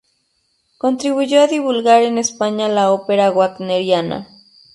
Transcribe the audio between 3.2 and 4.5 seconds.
wagneriana.